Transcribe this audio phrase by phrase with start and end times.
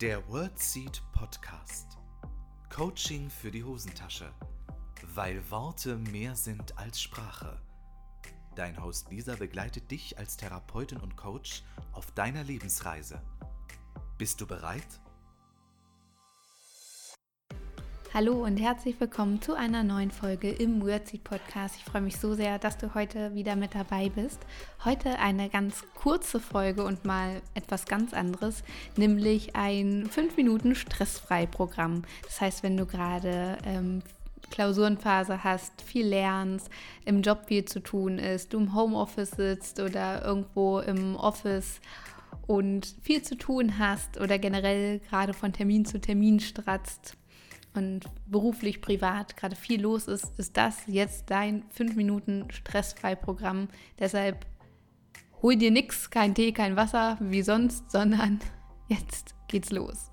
[0.00, 1.98] Der WordSeed Podcast.
[2.74, 4.32] Coaching für die Hosentasche.
[5.14, 7.60] Weil Worte mehr sind als Sprache.
[8.56, 13.20] Dein Host Lisa begleitet dich als Therapeutin und Coach auf deiner Lebensreise.
[14.16, 15.02] Bist du bereit?
[18.12, 21.76] Hallo und herzlich willkommen zu einer neuen Folge im Wordseed Podcast.
[21.76, 24.40] Ich freue mich so sehr, dass du heute wieder mit dabei bist.
[24.84, 28.64] Heute eine ganz kurze Folge und mal etwas ganz anderes,
[28.96, 32.02] nämlich ein 5 Minuten stressfrei Programm.
[32.24, 34.02] Das heißt, wenn du gerade ähm,
[34.50, 36.68] Klausurenphase hast, viel lernst,
[37.04, 41.80] im Job viel zu tun ist, du im Homeoffice sitzt oder irgendwo im Office
[42.48, 47.16] und viel zu tun hast oder generell gerade von Termin zu Termin stratzt
[47.74, 53.68] und beruflich, privat gerade viel los ist, ist das jetzt dein 5 Minuten stressfrei Programm.
[53.98, 54.46] Deshalb
[55.42, 58.40] hol dir nichts, kein Tee, kein Wasser wie sonst, sondern
[58.88, 60.10] jetzt geht's los.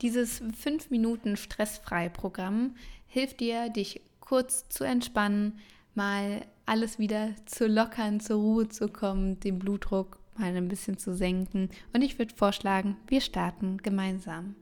[0.00, 2.74] Dieses 5 Minuten stressfrei Programm
[3.06, 5.58] hilft dir, dich kurz zu entspannen,
[5.94, 11.14] mal alles wieder zu lockern, zur Ruhe zu kommen, den Blutdruck mal ein bisschen zu
[11.14, 11.70] senken.
[11.92, 14.54] Und ich würde vorschlagen, wir starten gemeinsam.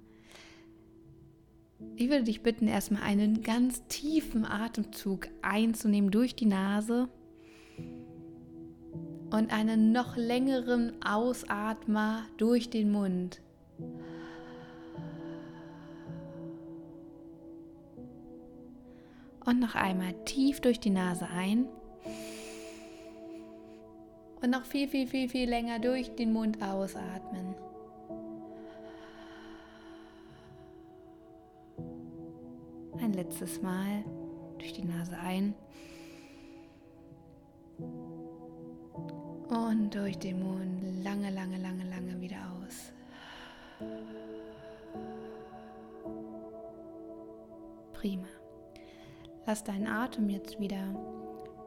[1.96, 7.08] Ich würde dich bitten, erstmal einen ganz tiefen Atemzug einzunehmen durch die Nase
[9.30, 13.42] und einen noch längeren Ausatmer durch den Mund.
[19.46, 21.68] Und noch einmal tief durch die Nase ein.
[24.42, 27.54] Und noch viel, viel, viel, viel länger durch den Mund ausatmen.
[33.00, 34.04] Ein letztes Mal
[34.58, 35.54] durch die Nase ein.
[39.48, 42.92] Und durch den Mund lange, lange, lange, lange wieder aus.
[47.92, 48.35] Prima.
[49.46, 50.82] Lass deinen Atem jetzt wieder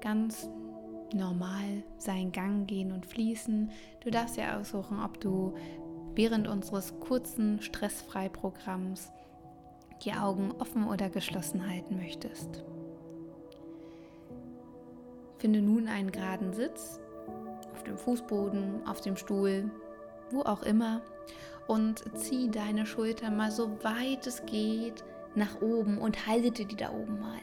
[0.01, 0.49] ganz
[1.13, 3.71] normal seinen Gang gehen und fließen.
[4.03, 5.55] Du darfst ja aussuchen, ob du
[6.13, 9.13] während unseres kurzen Stressfrei-Programms
[10.03, 12.65] die Augen offen oder geschlossen halten möchtest.
[15.37, 16.99] Finde nun einen geraden Sitz
[17.71, 19.71] auf dem Fußboden, auf dem Stuhl,
[20.31, 21.01] wo auch immer
[21.67, 26.91] und zieh deine Schultern mal so weit es geht nach oben und halte die da
[26.91, 27.39] oben mal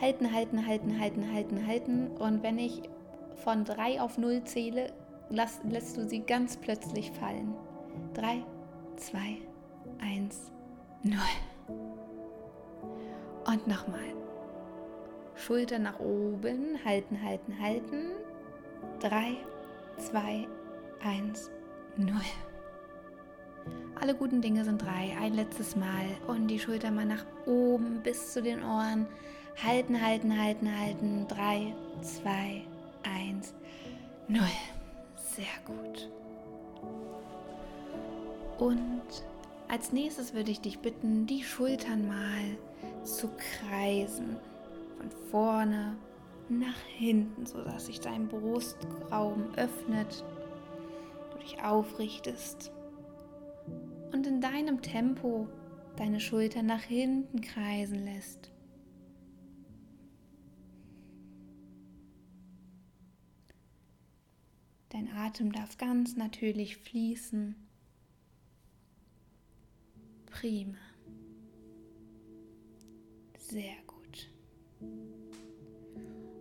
[0.00, 2.06] halten, halten, halten, halten, halten, halten.
[2.18, 2.82] Und wenn ich
[3.36, 4.92] von 3 auf 0 zähle,
[5.30, 7.54] lass, lässt du sie ganz plötzlich fallen.
[8.14, 8.42] 3,
[8.96, 9.18] 2,
[10.00, 10.52] 1,
[11.02, 11.18] 0.
[13.46, 14.00] Und nochmal.
[15.36, 18.12] Schulter nach oben, halten, halten, halten.
[19.00, 19.36] 3,
[19.98, 20.46] 2,
[21.02, 21.50] 1,
[21.96, 22.14] 0.
[24.00, 25.16] Alle guten Dinge sind drei.
[25.20, 26.06] Ein letztes Mal.
[26.26, 29.06] Und die Schulter mal nach oben bis zu den Ohren.
[29.62, 31.26] Halten, halten, halten, halten.
[31.28, 32.62] 3, 2,
[33.02, 33.54] 1,
[34.28, 34.40] 0.
[35.16, 36.10] Sehr gut.
[38.58, 39.02] Und
[39.68, 42.56] als nächstes würde ich dich bitten, die Schultern mal
[43.02, 44.36] zu kreisen.
[44.98, 45.96] Von vorne
[46.48, 50.24] nach hinten, sodass sich dein Brustraum öffnet,
[51.32, 52.72] du dich aufrichtest
[54.12, 55.48] und in deinem Tempo
[55.96, 58.53] deine Schultern nach hinten kreisen lässt.
[64.94, 67.56] Dein Atem darf ganz natürlich fließen.
[70.26, 70.78] Prima.
[73.36, 74.30] Sehr gut.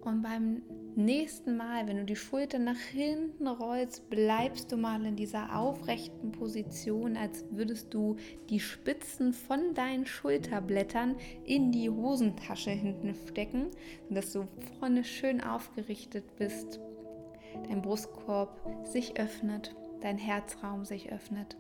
[0.01, 0.61] Und beim
[0.95, 6.31] nächsten Mal, wenn du die Schulter nach hinten rollst, bleibst du mal in dieser aufrechten
[6.31, 8.17] Position, als würdest du
[8.51, 13.71] die Spitzen von deinen Schulterblättern in die Hosentasche hinten stecken,
[14.09, 14.47] sodass du
[14.77, 16.79] vorne schön aufgerichtet bist
[17.67, 21.57] dein Brustkorb sich öffnet, dein Herzraum sich öffnet.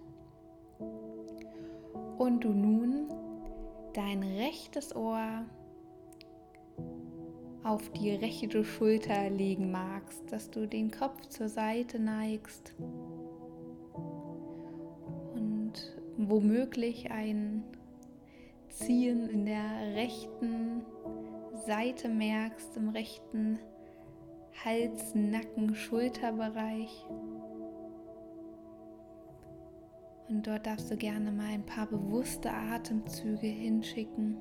[2.17, 3.07] Und du nun
[3.93, 5.45] dein rechtes Ohr
[7.63, 12.73] auf die rechte Schulter legen magst, dass du den Kopf zur Seite neigst
[15.35, 15.73] und
[16.17, 17.63] womöglich ein
[18.69, 20.83] Ziehen in der rechten
[21.65, 23.59] Seite merkst, im rechten
[24.63, 27.05] Hals, Nacken, Schulterbereich.
[30.29, 34.37] Und dort darfst du gerne mal ein paar bewusste Atemzüge hinschicken.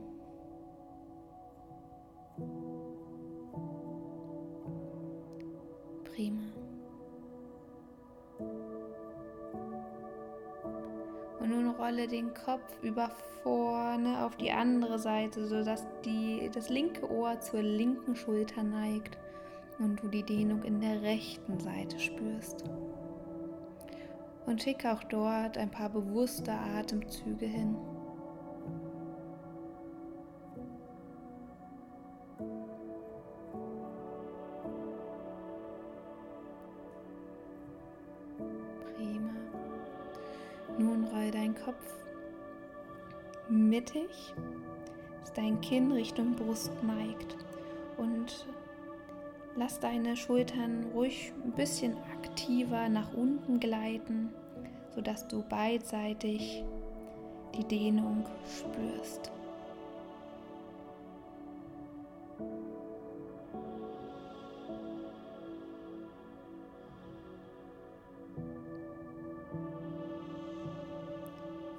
[6.05, 6.43] Prima.
[11.41, 13.11] Und nun rolle den Kopf über
[13.43, 19.19] vorne auf die andere Seite, sodass die, das linke Ohr zur linken Schulter neigt
[19.79, 22.65] und du die Dehnung in der rechten Seite spürst.
[24.47, 27.77] Und schicke auch dort ein paar bewusste Atemzüge hin.
[40.79, 41.95] Nun roll dein Kopf
[43.49, 44.35] mittig,
[45.21, 47.37] dass dein Kinn Richtung Brust neigt
[47.99, 48.47] und
[49.57, 54.31] lass deine Schultern ruhig ein bisschen aktiver nach unten gleiten,
[54.95, 56.65] sodass du beidseitig
[57.55, 59.31] die Dehnung spürst.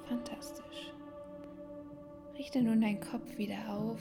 [0.08, 0.92] Fantastisch.
[2.38, 4.00] Richte nun deinen Kopf wieder auf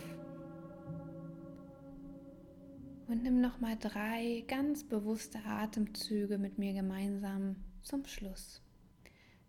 [3.23, 8.61] und nimm noch mal drei ganz bewusste Atemzüge mit mir gemeinsam zum Schluss.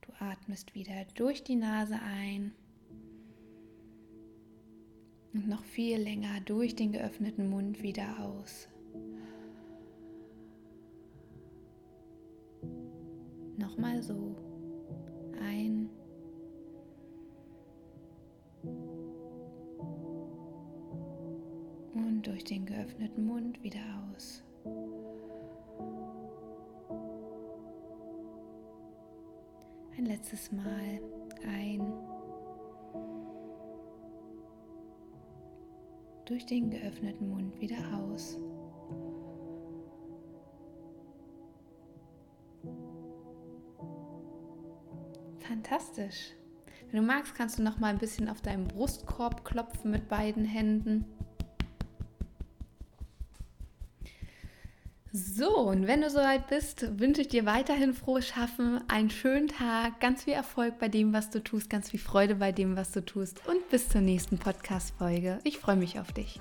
[0.03, 2.53] Du atmest wieder durch die Nase ein
[5.33, 8.69] und noch viel länger durch den geöffneten Mund wieder aus.
[13.57, 14.37] Nochmal so.
[22.45, 23.81] Durch den geöffneten Mund wieder
[24.13, 24.43] aus.
[29.97, 31.01] Ein letztes Mal
[31.47, 31.81] ein.
[36.27, 38.39] Durch den geöffneten Mund wieder aus.
[45.39, 46.35] Fantastisch.
[46.91, 50.45] Wenn du magst, kannst du noch mal ein bisschen auf deinem Brustkorb klopfen mit beiden
[50.45, 51.07] Händen.
[55.17, 60.01] So, und wenn du soweit bist, wünsche ich dir weiterhin frohes Schaffen, einen schönen Tag,
[60.01, 63.01] ganz viel Erfolg bei dem, was du tust, ganz viel Freude bei dem, was du
[63.01, 65.39] tust und bis zur nächsten Podcast-Folge.
[65.45, 66.41] Ich freue mich auf dich.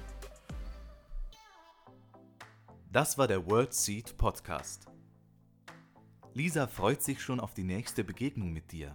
[2.91, 4.87] Das war der World Seed Podcast.
[6.33, 8.91] Lisa freut sich schon auf die nächste Begegnung mit dir.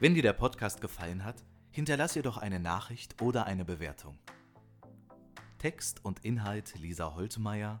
[0.00, 4.18] Wenn dir der Podcast gefallen hat, hinterlass ihr doch eine Nachricht oder eine Bewertung.
[5.56, 7.80] Text und Inhalt Lisa Holtmeier